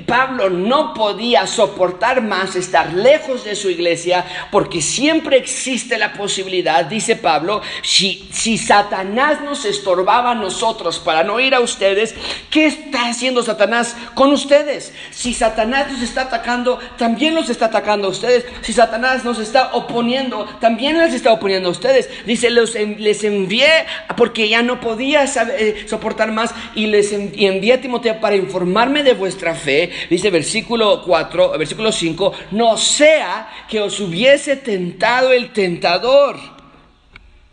[0.07, 6.85] Pablo no podía soportar más estar lejos de su iglesia porque siempre existe la posibilidad,
[6.85, 12.15] dice Pablo, si, si Satanás nos estorbaba a nosotros para no ir a ustedes,
[12.49, 14.93] ¿qué está haciendo Satanás con ustedes?
[15.11, 18.45] Si Satanás nos está atacando, también los está atacando a ustedes.
[18.61, 22.09] Si Satanás nos está oponiendo, también les está oponiendo a ustedes.
[22.25, 27.75] Dice, los, les les envié porque ya no podía eh, soportar más y les envié
[27.75, 29.91] a Timoteo para informarme de vuestra fe.
[30.11, 36.37] Dice versículo 4, versículo 5, no sea que os hubiese tentado el tentador.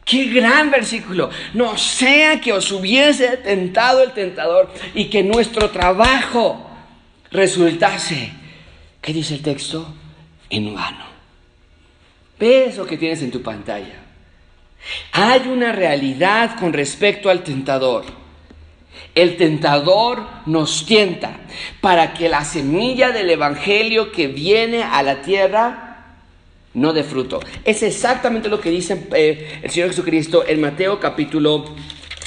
[0.06, 1.30] Qué gran versículo.
[1.54, 6.70] No sea que os hubiese tentado el tentador y que nuestro trabajo
[7.32, 8.34] resultase,
[9.02, 9.94] ¿qué dice el texto?
[10.50, 11.06] En vano.
[12.38, 14.03] Ve eso que tienes en tu pantalla.
[15.12, 18.06] Hay una realidad con respecto al tentador.
[19.16, 21.38] El tentador nos tienta
[21.82, 25.94] para que la semilla del Evangelio que viene a la tierra
[26.74, 27.40] no de fruto.
[27.64, 31.76] Es exactamente lo que dice eh, el Señor Jesucristo en Mateo capítulo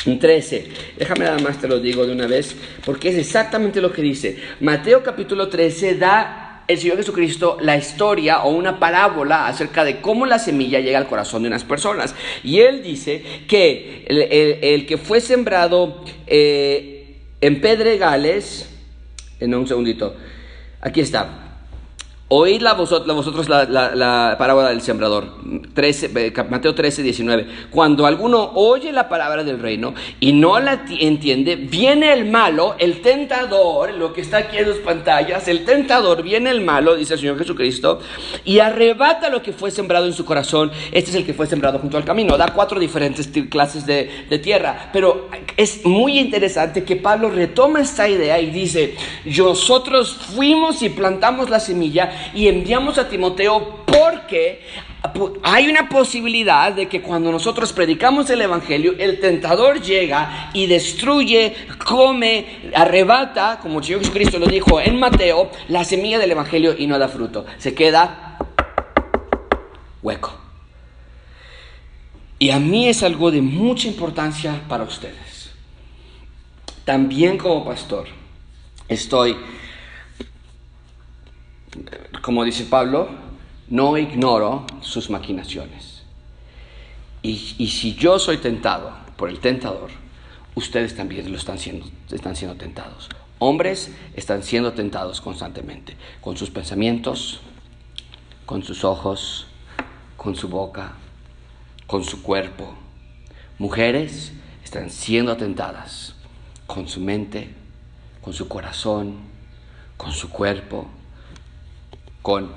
[0.05, 0.69] 13.
[0.97, 4.39] Déjame nada más te lo digo de una vez, porque es exactamente lo que dice.
[4.61, 10.27] Mateo capítulo 13 da el Señor Jesucristo la historia o una parábola acerca de cómo
[10.27, 12.15] la semilla llega al corazón de unas personas.
[12.43, 18.71] Y él dice que el, que fue sembrado eh, en pedregales,
[19.41, 20.17] en un segundito,
[20.81, 21.46] aquí está,
[22.29, 25.29] Oídla vosotros, vosotros la, la, parábola del sembrador,
[25.75, 27.47] 13, eh, Mateo 13, 19.
[27.71, 33.01] Cuando alguno oye la palabra del reino y no la entiende, viene el malo, el
[33.01, 37.21] tentador, lo que está aquí en las pantallas, el tentador, viene el malo, dice el
[37.21, 38.01] Señor Jesucristo,
[38.45, 40.73] y arrebata lo que fue sembrado en su corazón.
[40.91, 42.37] Este es el que fue sembrado junto al camino.
[42.37, 48.41] Da cuatro diferentes clases de, tierra, pero es muy interesante que Pablo retoma esta idea
[48.41, 54.63] y dice, nosotros fuimos y plantamos la semilla, y enviamos a Timoteo porque
[55.43, 61.55] hay una posibilidad de que cuando nosotros predicamos el Evangelio, el tentador llega y destruye,
[61.85, 66.87] come, arrebata, como el Señor Jesucristo lo dijo en Mateo, la semilla del Evangelio y
[66.87, 67.47] no da fruto.
[67.59, 68.39] Se queda
[70.03, 70.35] hueco.
[72.39, 75.51] Y a mí es algo de mucha importancia para ustedes.
[76.85, 78.07] También como pastor,
[78.89, 79.37] estoy
[82.23, 83.09] como dice Pablo,
[83.69, 86.03] no ignoro sus maquinaciones.
[87.23, 89.91] Y, si yo soy tentado por el tentador,
[90.55, 93.09] ustedes también lo están siendo, están siendo tentados.
[93.41, 97.41] Hombres están siendo tentados constantemente, con sus pensamientos,
[98.47, 99.49] con sus ojos,
[100.17, 100.93] con su boca,
[101.89, 102.75] con su cuerpo.
[103.59, 106.15] Mujeres están siendo tentadas
[106.67, 107.55] con su mente,
[108.23, 109.17] con su corazón,
[109.97, 110.87] con su cuerpo,
[112.27, 112.51] con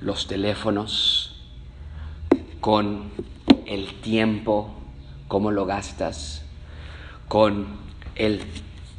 [0.00, 1.36] los teléfonos,
[2.62, 3.10] con
[3.66, 4.74] el tiempo,
[5.28, 6.46] cómo lo gastas,
[7.28, 7.66] con
[8.14, 8.40] el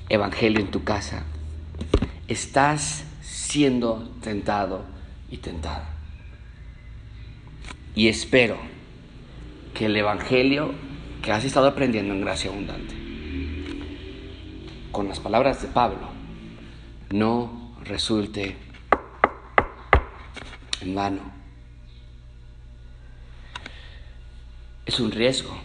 [0.07, 1.23] Evangelio en tu casa.
[2.27, 4.85] Estás siendo tentado
[5.31, 5.89] y tentada.
[7.95, 8.57] Y espero
[9.73, 10.75] que el Evangelio
[11.23, 12.93] que has estado aprendiendo en gracia abundante,
[14.91, 16.07] con las palabras de Pablo,
[17.09, 18.63] no resulte
[20.85, 21.21] en vano.
[24.85, 25.57] Es un riesgo.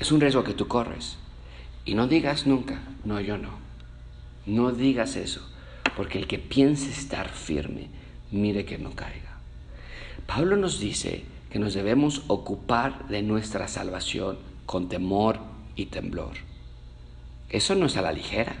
[0.00, 1.18] Es un riesgo que tú corres.
[1.84, 3.50] Y no digas nunca, no, yo no.
[4.46, 5.46] No digas eso,
[5.96, 7.88] porque el que piense estar firme,
[8.30, 9.38] mire que no caiga.
[10.26, 15.40] Pablo nos dice que nos debemos ocupar de nuestra salvación con temor
[15.76, 16.32] y temblor.
[17.50, 18.54] Eso no es a la ligera.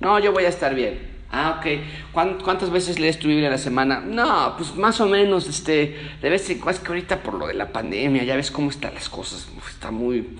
[0.00, 1.15] No, yo voy a estar bien.
[1.30, 2.42] Ah, ok.
[2.42, 4.00] ¿Cuántas veces lees tu Biblia a la semana?
[4.00, 7.46] No, pues más o menos, este, de vez en cuando, es que ahorita por lo
[7.46, 10.36] de la pandemia, ya ves cómo están las cosas, está muy,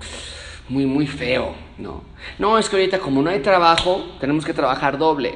[0.69, 2.03] muy, muy feo, ¿no?
[2.39, 5.35] No, es que ahorita como no hay trabajo, tenemos que trabajar doble.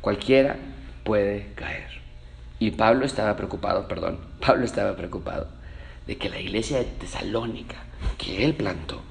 [0.00, 0.56] Cualquiera
[1.04, 1.88] puede caer.
[2.60, 5.48] Y Pablo estaba preocupado, perdón, Pablo estaba preocupado
[6.06, 7.76] de que la iglesia de Tesalónica,
[8.16, 9.02] que él plantó,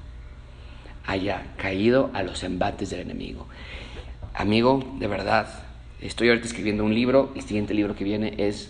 [1.08, 3.48] haya caído a los embates del enemigo.
[4.34, 5.48] Amigo, de verdad,
[6.02, 8.68] estoy ahorita escribiendo un libro, el siguiente libro que viene es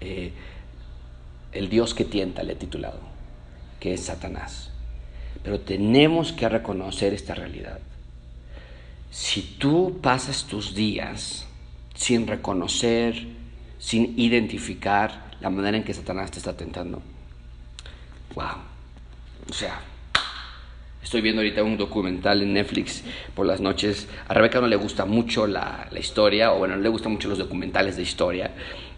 [0.00, 0.32] eh,
[1.50, 3.00] El Dios que tienta, le he titulado,
[3.80, 4.70] que es Satanás.
[5.42, 7.80] Pero tenemos que reconocer esta realidad.
[9.10, 11.46] Si tú pasas tus días
[11.96, 13.26] sin reconocer,
[13.80, 17.02] sin identificar la manera en que Satanás te está tentando,
[18.36, 18.58] wow,
[19.48, 19.80] o sea,
[21.02, 23.02] Estoy viendo ahorita un documental en Netflix
[23.34, 24.06] por las noches.
[24.28, 27.38] A Rebeca no le gusta mucho la, historia, o bueno, no le gustan mucho los
[27.38, 28.50] documentales de historia.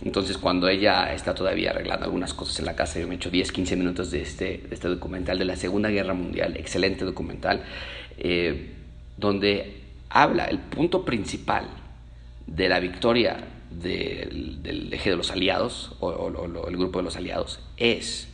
[0.04, 3.52] Entonces, cuando ella está todavía arreglando algunas cosas en la casa, yo me echo 10,
[3.52, 7.62] 15 minutos de este, este documental de la Segunda Guerra Mundial, excelente documental,
[8.18, 8.72] eh,
[9.16, 11.68] donde habla el punto principal
[12.48, 13.36] de la victoria
[13.70, 18.28] del, eje de los aliados, o el grupo de los aliados, es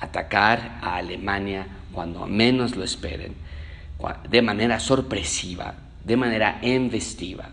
[0.00, 3.34] atacar a Alemania cuando menos lo esperen,
[4.28, 5.74] de manera sorpresiva,
[6.04, 7.50] de manera embestiva,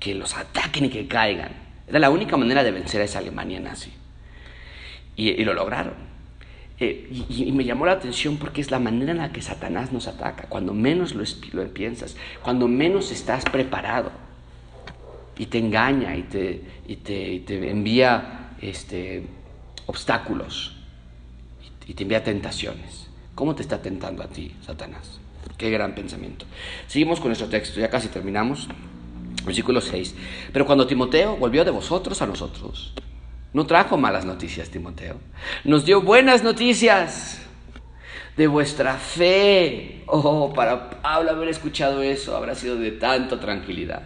[0.00, 1.52] que los ataquen y que caigan.
[1.86, 3.92] Era la única manera de vencer a esa Alemania nazi.
[5.14, 5.94] Y, lo lograron.
[6.80, 10.08] Eh, y, me llamó la atención porque es la manera en la que Satanás nos
[10.08, 11.22] ataca, cuando menos lo,
[11.52, 14.10] lo piensas, cuando menos estás preparado.
[15.38, 19.26] Y te engaña y te, y te, envía este,
[19.86, 20.81] obstáculos
[21.86, 23.08] y te envía tentaciones.
[23.34, 25.20] ¿Cómo te está tentando a ti, Satanás?
[25.56, 26.46] Qué gran pensamiento.
[26.86, 28.68] Seguimos con nuestro texto, ya casi terminamos.
[29.44, 30.14] Versículo 6.
[30.52, 32.92] Pero cuando Timoteo volvió de vosotros a nosotros,
[33.52, 35.16] no trajo malas noticias, Timoteo.
[35.64, 37.42] Nos dio buenas noticias
[38.36, 40.04] de vuestra fe.
[40.06, 44.02] Oh, para Pablo haber escuchado eso habrá sido de tanta tranquilidad.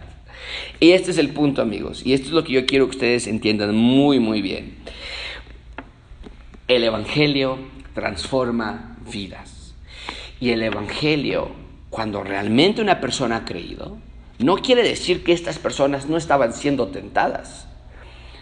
[0.79, 2.05] Y este es el punto, amigos.
[2.05, 4.77] Y esto es lo que yo quiero que ustedes entiendan muy, muy bien.
[6.67, 7.59] El Evangelio
[7.93, 9.73] transforma vidas.
[10.41, 11.49] Y el Evangelio,
[11.89, 13.97] cuando realmente una persona ha creído,
[14.39, 17.69] no quiere decir que estas personas no estaban siendo tentadas.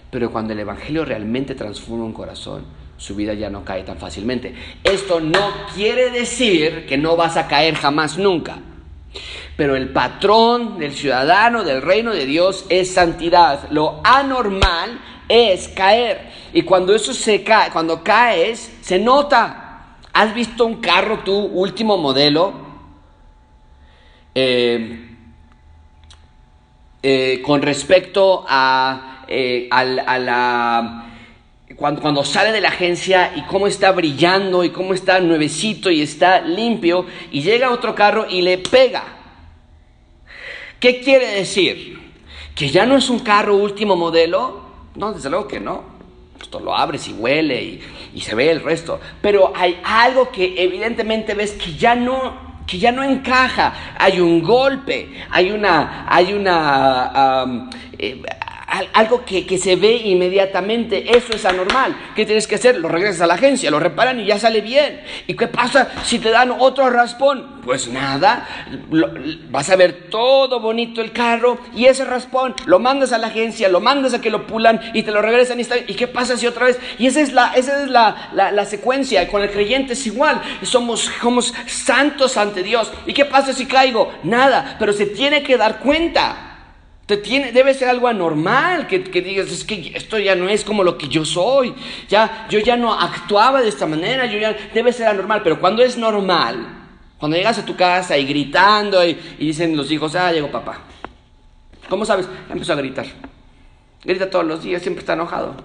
[0.09, 2.65] Pero cuando el Evangelio realmente transforma un corazón,
[2.97, 4.55] su vida ya no cae tan fácilmente.
[4.83, 8.57] Esto no quiere decir que no vas a caer jamás nunca.
[9.55, 13.69] Pero el patrón del ciudadano del reino de Dios es santidad.
[13.69, 16.31] Lo anormal es caer.
[16.53, 19.97] Y cuando eso se cae, cuando caes, se nota.
[20.13, 22.53] ¿Has visto un carro tu último modelo?
[24.33, 25.09] Eh,
[27.03, 31.01] eh, con respecto a, eh, la...
[31.75, 36.01] Cuando, cuando, sale de la agencia y cómo está brillando y cómo está nuevecito y
[36.01, 39.03] está limpio y llega otro carro y le pega.
[40.79, 41.99] ¿Qué quiere decir?
[42.55, 44.64] ¿Que ya no es un carro último modelo?
[44.95, 45.95] No, desde luego que no.
[46.41, 47.81] Esto lo abres y huele
[48.13, 48.99] y, se ve el resto.
[49.21, 54.41] Pero hay algo que evidentemente ves que ya no que ya no encaja, hay un
[54.41, 58.23] golpe, hay una, hay una, eh,
[58.93, 61.95] algo que, que, se ve inmediatamente, eso es anormal.
[62.15, 62.77] ¿Qué tienes que hacer?
[62.77, 65.01] Lo regresas a la agencia, lo reparan y ya sale bien.
[65.27, 67.61] ¿Y qué pasa si te dan otro raspón?
[67.63, 68.47] Pues nada,
[69.49, 73.69] vas a ver todo bonito el carro y ese raspón lo mandas a la agencia,
[73.69, 76.37] lo mandas a que lo pulan y te lo regresan y, está, ¿y qué pasa
[76.37, 76.79] si otra vez?
[76.99, 80.41] Y esa es la, esa es la, la, la secuencia, con el creyente es igual,
[80.61, 82.91] somos, somos santos ante Dios.
[83.05, 84.13] ¿Y qué pasa si caigo?
[84.23, 86.54] Nada, pero se tiene que dar cuenta.
[87.05, 90.83] Te tiene, debe ser algo anormal que, digas, es que esto ya no es como
[90.83, 91.75] lo que yo soy.
[92.09, 95.41] Ya, yo ya no actuaba de esta manera, yo ya, debe ser anormal.
[95.43, 96.65] Pero cuando es normal,
[97.19, 100.79] cuando llegas a tu casa y gritando y, dicen los hijos, ah, llegó papá.
[101.89, 102.27] ¿Cómo sabes?
[102.49, 103.05] Empezó a gritar.
[104.03, 105.55] Grita todos los días, siempre está enojado.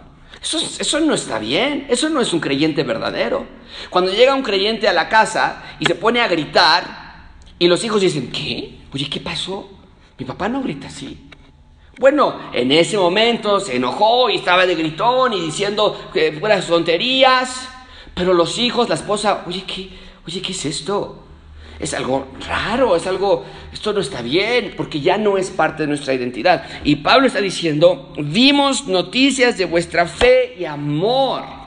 [0.43, 3.47] Eso, eso no está bien, eso no es un creyente verdadero.
[3.89, 8.03] Cuando llega un creyente a la casa y se pone a gritar y los hijos
[8.03, 8.79] dicen, ¿qué?
[8.93, 9.71] Oye, ¿qué pasó?
[10.19, 11.30] Mi papá no grita así.
[12.01, 17.69] Bueno, en ese momento se enojó y estaba de gritón y diciendo que fueran tonterías.
[18.15, 19.91] Pero los hijos, la esposa, oye, ¿qué,
[20.27, 21.23] oye, ¿qué es esto?
[21.79, 25.89] Es algo raro, es algo, esto no está bien, porque ya no es parte de
[25.89, 26.65] nuestra identidad.
[26.85, 31.60] Y Pablo está diciendo, vimos noticias de vuestra fe y amor.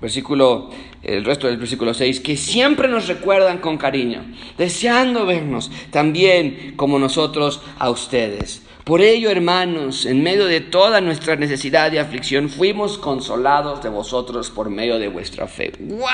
[0.00, 0.70] Versículo,
[1.02, 4.24] el resto del versículo 6, que siempre nos recuerdan con cariño,
[4.58, 8.62] deseando vernos también como nosotros a ustedes.
[8.84, 14.50] Por ello, hermanos, en medio de toda nuestra necesidad y aflicción, fuimos consolados de vosotros
[14.50, 15.72] por medio de vuestra fe.
[15.78, 16.04] ¡Wow!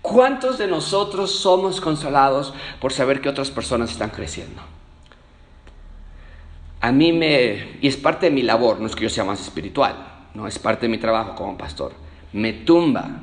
[0.00, 4.62] ¿Cuántos de nosotros somos consolados por saber que otras personas están creciendo?
[6.80, 9.40] A mí me, y es parte de mi labor, no es que yo sea más
[9.40, 11.94] espiritual, no es parte de mi trabajo como pastor,
[12.34, 13.22] me tumba.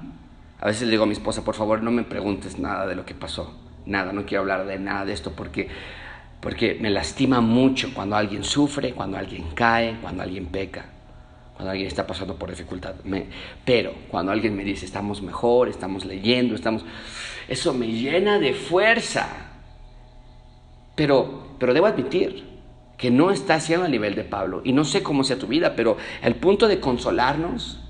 [0.59, 3.05] A veces le digo a mi esposa, por favor, no me preguntes nada de lo
[3.05, 5.69] que pasó, nada, no quiero hablar de nada de esto porque
[6.41, 10.85] porque me lastima mucho cuando alguien sufre, cuando alguien cae, cuando alguien peca,
[11.53, 12.95] cuando alguien está pasando por dificultad.
[13.63, 16.83] pero cuando alguien me dice, estamos mejor, estamos leyendo, estamos...
[17.47, 19.25] Eso me llena de fuerza.
[20.95, 22.52] Pero, pero debo admitir
[23.03, 24.61] que no está haciendo a nivel de Pablo.
[24.63, 27.81] Y no sé cómo sea tu vida, pero el punto de consolarnos,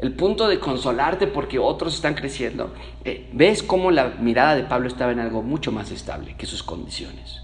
[0.00, 2.74] el punto de consolarte porque otros están creciendo,
[3.04, 6.64] eh, ves cómo la mirada de Pablo estaba en algo mucho más estable que sus
[6.64, 7.42] condiciones.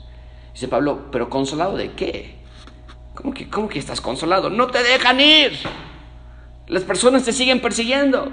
[0.53, 2.35] Dice Pablo, ¿pero consolado de qué?
[3.15, 4.51] ¿Cómo que, ¿Cómo que estás consolado?
[4.51, 5.53] No te dejan ir.
[6.67, 8.33] Las personas te siguen persiguiendo.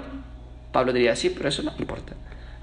[0.72, 2.14] Pablo diría, sí, pero eso no importa.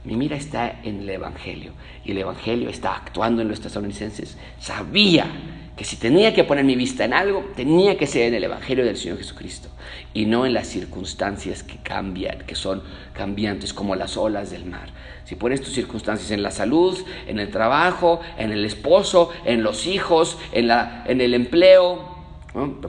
[0.04, 1.72] Mi mira está en el Evangelio
[2.04, 4.38] y el Evangelio está actuando en los tesalonicenses.
[4.60, 5.32] Sabía
[5.76, 8.86] que si tenía que poner mi vista en algo, tenía que ser en el Evangelio
[8.86, 9.70] del Señor Jesucristo
[10.14, 12.82] y no en las circunstancias que cambian, que son
[13.14, 14.90] cambiantes como las olas del mar.
[15.26, 16.98] Si pones tus circunstancias en la salud,
[17.28, 22.16] en el trabajo, en el esposo, en los hijos, en, la, en el empleo,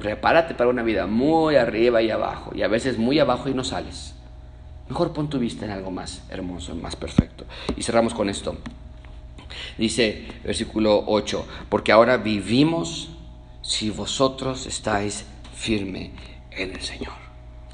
[0.00, 3.64] Prepárate para una vida muy arriba y abajo, y a veces muy abajo y no
[3.64, 4.14] sales.
[4.88, 7.44] Mejor pon tu vista en algo más hermoso, más perfecto.
[7.76, 8.56] Y cerramos con esto.
[9.78, 13.10] Dice versículo 8, porque ahora vivimos
[13.62, 16.12] si vosotros estáis firme
[16.50, 17.14] en el Señor.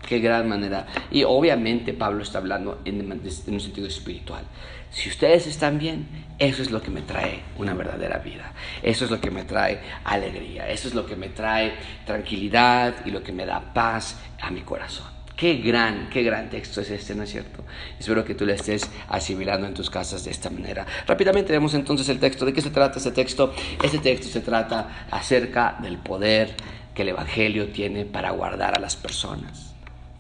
[0.07, 0.87] Qué gran manera.
[1.11, 4.45] Y obviamente Pablo está hablando en, en un sentido espiritual.
[4.91, 6.07] Si ustedes están bien,
[6.39, 8.53] eso es lo que me trae una verdadera vida.
[8.83, 10.69] Eso es lo que me trae alegría.
[10.69, 11.73] Eso es lo que me trae
[12.05, 15.07] tranquilidad y lo que me da paz a mi corazón.
[15.43, 17.65] Qué gran, qué gran texto es este, ¿no es cierto?
[17.99, 20.87] Espero que tú le estés asimilando en tus casas de esta manera.
[21.05, 22.47] Rápidamente vemos entonces el texto.
[22.47, 23.53] ¿De qué se trata este texto?
[23.83, 26.55] Este texto se trata acerca del poder
[26.95, 29.75] que el Evangelio tiene para guardar a las personas.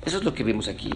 [0.04, 0.90] Eso es lo que vimos aquí.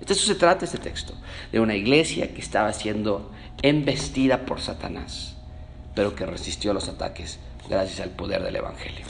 [0.00, 1.14] De eso se trata este texto,
[1.52, 3.30] de una iglesia que estaba siendo
[3.62, 5.36] embestida por Satanás,
[5.94, 7.38] pero que resistió los ataques
[7.70, 9.06] gracias al poder del Evangelio.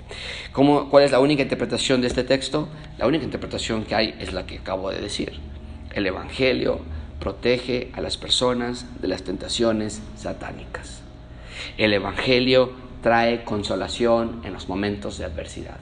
[0.52, 2.68] ¿Cómo, ¿Cuál es la única interpretación de este texto?
[2.98, 5.32] La única interpretación que hay es la que acabo de decir.
[5.94, 6.80] El Evangelio
[7.18, 11.02] protege a las personas de las tentaciones satánicas.
[11.78, 15.78] El Evangelio trae consolación en los momentos de adversidad.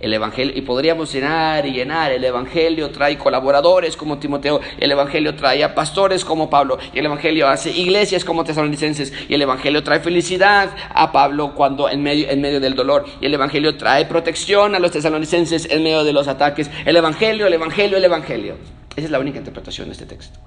[0.00, 5.34] El Evangelio, y podríamos llenar y llenar, el Evangelio trae colaboradores como Timoteo, el Evangelio
[5.34, 9.82] trae a pastores como Pablo, y el Evangelio hace iglesias como tesalonicenses, y el Evangelio
[9.82, 14.06] trae felicidad a Pablo cuando en medio, en medio del dolor, y el Evangelio trae
[14.06, 16.70] protección a los tesalonicenses en medio de los ataques.
[16.84, 18.56] El Evangelio, el Evangelio, el Evangelio.
[18.96, 20.38] Esa es la única interpretación de este texto.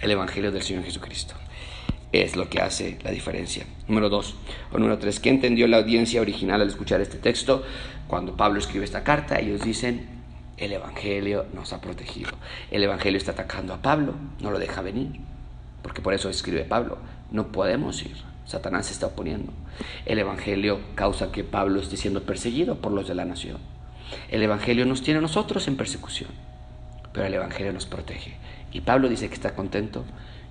[0.00, 1.34] El Evangelio del Señor Jesucristo
[2.12, 3.66] es lo que hace la diferencia.
[3.86, 4.34] Número dos,
[4.72, 7.62] o número tres, ¿qué entendió la audiencia original al escuchar este texto?
[8.06, 10.08] Cuando Pablo escribe esta carta, ellos dicen,
[10.56, 12.30] el Evangelio nos ha protegido.
[12.70, 15.20] El Evangelio está atacando a Pablo, no lo deja venir,
[15.82, 16.98] porque por eso escribe Pablo,
[17.30, 19.52] no podemos ir, Satanás se está oponiendo.
[20.06, 23.58] El Evangelio causa que Pablo esté siendo perseguido por los de la nación.
[24.30, 26.30] El Evangelio nos tiene a nosotros en persecución,
[27.12, 28.36] pero el Evangelio nos protege.
[28.72, 30.04] Y Pablo dice que está contento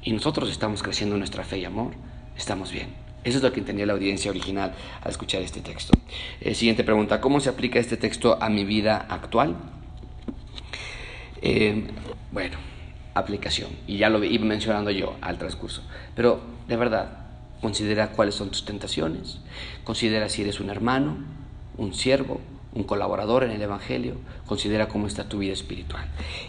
[0.03, 1.93] y nosotros estamos creciendo en nuestra fe y amor,
[2.35, 2.89] estamos bien.
[3.23, 5.97] Eso es lo que entendía la audiencia original al escuchar este texto.
[6.39, 9.57] Eh, siguiente pregunta, ¿cómo se aplica este texto a mi vida actual?
[11.41, 11.87] Eh,
[12.31, 12.57] bueno,
[13.13, 15.83] aplicación, y ya lo iba mencionando yo al transcurso,
[16.15, 17.27] pero de verdad,
[17.61, 19.39] considera cuáles son tus tentaciones,
[19.83, 21.17] considera si eres un hermano,
[21.77, 22.39] un siervo,
[22.78, 24.15] un colaborador en el Evangelio,
[24.45, 26.05] considera cómo está tu vida espiritual.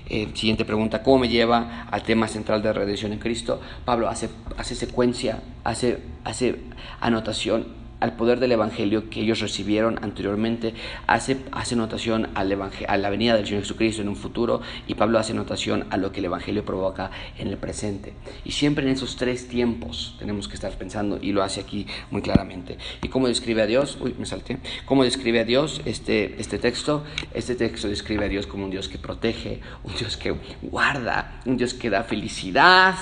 [0.08, 3.60] Eh, siguiente pregunta, ¿cómo me lleva al tema central de redención en Cristo?
[3.84, 6.60] Pablo hace, hace secuencia, hace, hace
[7.00, 10.74] anotación al poder del Evangelio que ellos recibieron anteriormente,
[11.06, 12.48] hace, hace notación al
[12.88, 16.12] a la venida del Señor Jesucristo en un futuro y Pablo hace notación a lo
[16.12, 18.14] que el Evangelio provoca en el presente.
[18.44, 22.22] Y siempre en esos tres tiempos tenemos que estar pensando y lo hace aquí muy
[22.22, 22.78] claramente.
[23.02, 23.98] ¿Y cómo describe a Dios?
[24.00, 24.58] Uy, me salté.
[24.86, 27.04] ¿Cómo describe a Dios este, este texto?
[27.34, 31.56] Este texto describe a Dios como un Dios que protege, un Dios que guarda, un
[31.56, 32.94] Dios que da felicidad,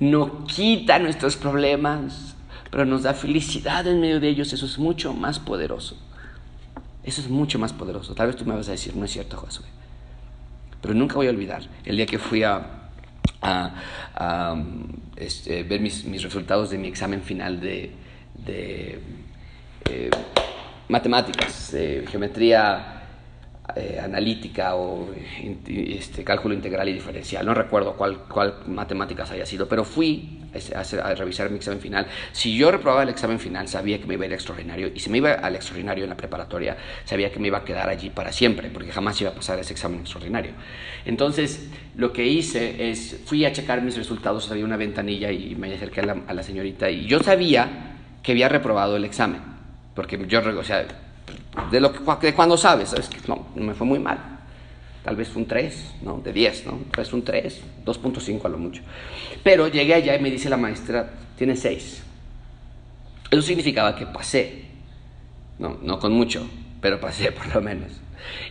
[0.00, 2.35] no quita nuestros problemas,
[2.70, 5.96] pero nos da felicidad en medio de ellos, eso es mucho más poderoso.
[7.04, 8.14] Eso es mucho más poderoso.
[8.14, 9.66] Tal vez tú me vas a decir, no es cierto, Josué.
[10.82, 12.90] Pero nunca voy a olvidar el día que fui a,
[15.16, 17.92] este, ver mis, resultados de mi examen final de,
[18.46, 20.10] eh,
[20.88, 22.95] matemáticas, de geometría
[23.74, 25.08] eh, analítica o
[25.66, 27.44] este, cálculo integral y diferencial.
[27.44, 30.40] No recuerdo cuál, cuál matemáticas haya sido, pero fui
[30.74, 32.06] a, revisar mi examen final.
[32.32, 34.90] Si yo reprobaba el examen final, sabía que me iba a ir extraordinario.
[34.94, 37.88] Y si me iba al extraordinario en la preparatoria, sabía que me iba a quedar
[37.88, 40.52] allí para siempre, porque jamás iba a pasar ese examen extraordinario.
[41.04, 45.74] Entonces, lo que hice es, fui a checar mis resultados, había una ventanilla y me
[45.74, 49.40] acerqué a la, a la señorita y yo sabía que había reprobado el examen,
[49.94, 50.86] porque yo, o sea,
[51.70, 53.08] de, lo que, de cuando sabes, ¿sabes?
[53.08, 54.18] Que no, me fue muy mal.
[55.02, 56.18] Tal vez un 3, ¿no?
[56.18, 56.80] De 10, ¿no?
[56.92, 58.82] Pues un 3, 2.5 a lo mucho.
[59.42, 62.02] Pero llegué allá y me dice la maestra, tiene 6.
[63.30, 64.64] Eso significaba que pasé.
[65.58, 66.48] No, no con mucho,
[66.80, 67.92] pero pasé por lo menos.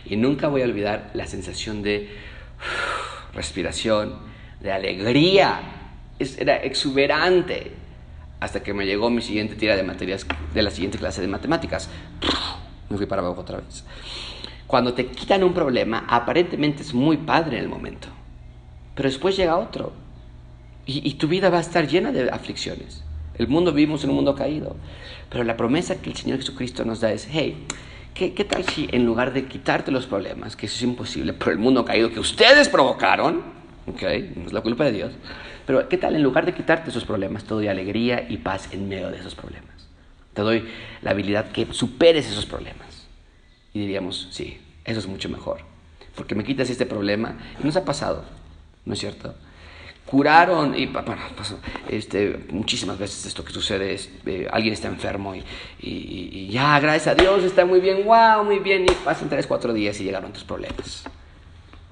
[0.06, 2.10] Y nunca voy a olvidar la sensación de
[3.34, 4.14] respiración,
[4.60, 5.60] de alegría.
[6.18, 7.72] era exuberante.
[8.40, 11.88] Hasta que me llegó mi siguiente tira de materias de la siguiente clase de matemáticas
[12.88, 13.84] me fui para abajo otra vez.
[14.66, 18.08] Cuando te quitan un problema, aparentemente es muy padre en el momento,
[18.94, 19.92] pero después llega otro
[20.86, 23.02] y, tu vida va a estar llena de aflicciones.
[23.38, 24.76] El mundo vivimos en un mundo caído,
[25.28, 27.66] pero la promesa que el Señor Jesucristo nos da es, hey,
[28.14, 31.52] ¿qué, ¿qué, tal si en lugar de quitarte los problemas, que eso es imposible por
[31.52, 33.42] el mundo caído que ustedes provocaron,
[33.86, 34.02] ok,
[34.36, 35.12] no es la culpa de Dios,
[35.66, 38.88] pero ¿qué tal en lugar de quitarte esos problemas, te doy alegría y paz en
[38.88, 39.75] medio de esos problemas?
[40.36, 40.68] Te doy
[41.00, 43.08] la habilidad que superes esos problemas.
[43.72, 45.60] Y diríamos, sí, eso es mucho mejor,
[46.14, 47.38] porque me quitas este problema.
[47.58, 48.22] Y nos ha pasado,
[48.84, 49.34] ¿no es cierto?
[50.04, 51.58] Curaron, y bueno, pasó,
[51.88, 55.42] este, muchísimas veces esto que sucede es, eh, alguien está enfermo y,
[55.80, 59.72] y, ya, gracias a Dios, está muy bien, wow, muy bien, y pasan tres, cuatro
[59.72, 61.04] días y llegaron tus problemas.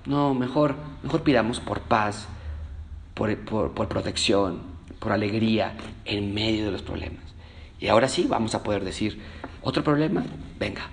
[0.05, 2.28] No, mejor, mejor pidamos por paz,
[3.14, 4.61] por, por, por protección,
[4.99, 7.24] por alegría en medio de los problemas.
[7.85, 9.20] Y ahora sí vamos a poder decir,
[9.61, 10.24] otro problema,
[10.59, 10.89] venga,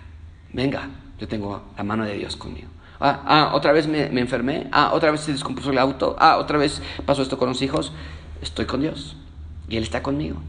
[0.52, 2.68] venga, yo tengo la mano de Dios conmigo.
[3.00, 4.68] Ah, ah otra vez me, me, enfermé.
[4.74, 6.18] Ah, otra vez se descompuso el auto.
[6.20, 7.94] Ah, otra vez pasó esto con los hijos.
[8.42, 9.16] Estoy con Dios.
[9.70, 10.42] Y Él está conmigo.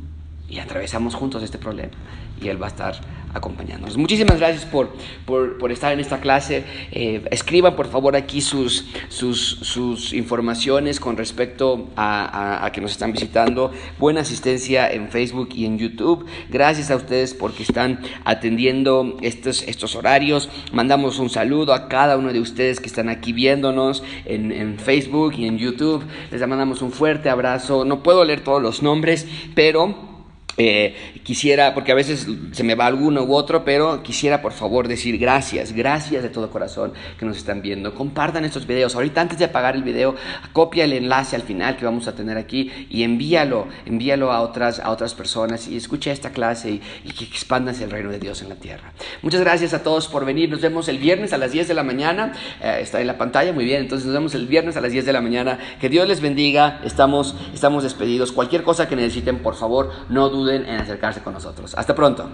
[0.53, 1.93] Y atravesamos juntos este problema.
[2.39, 3.01] Y Él va a estar
[3.33, 3.97] acompañándonos.
[3.97, 4.93] Muchísimas gracias por,
[5.25, 6.65] por, estar en esta clase.
[6.91, 12.93] Eh, escriban por favor aquí sus, sus, sus informaciones con respecto a, a, que nos
[12.93, 13.73] están visitando.
[13.99, 16.27] Buena asistencia en Facebook y en YouTube.
[16.51, 20.51] Gracias a ustedes porque están atendiendo estos, estos horarios.
[20.71, 25.33] Mandamos un saludo a cada uno de ustedes que están aquí viéndonos en, en Facebook
[25.39, 26.05] y en YouTube.
[26.31, 27.87] Les mandamos un fuerte abrazo.
[27.87, 30.12] No puedo leer todos los nombres, pero...
[30.59, 34.87] Eh, quisiera, porque a veces se me va alguno u otro, pero quisiera por favor
[34.87, 37.95] decir gracias, gracias de todo corazón que nos están viendo.
[37.95, 38.95] Compartan estos videos.
[38.95, 40.15] Ahorita antes de apagar el video,
[40.53, 44.79] copia el enlace al final que vamos a tener aquí y envíalo, envíalo a otras,
[44.79, 48.49] a otras personas y escucha esta clase y, que expandas el reino de Dios en
[48.49, 48.93] la tierra.
[49.23, 50.51] Muchas gracias a todos por venir.
[50.51, 52.33] Nos vemos el viernes a las 10 de la mañana.
[52.61, 53.83] Eh, está en la pantalla, muy bien.
[53.83, 55.59] Entonces nos vemos el viernes a las 10 de la mañana.
[55.81, 56.81] Que Dios les bendiga.
[56.85, 58.33] Estamos, estamos despedidos.
[58.33, 61.75] Cualquier cosa que necesiten, por favor, no en acercarse con nosotros.
[61.77, 62.29] Hasta pronto.